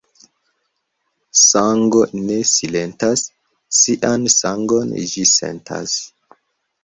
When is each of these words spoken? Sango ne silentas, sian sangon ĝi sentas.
Sango 1.41 1.99
ne 2.29 2.37
silentas, 2.51 3.23
sian 3.81 4.25
sangon 4.37 4.95
ĝi 5.13 5.27
sentas. 5.33 5.97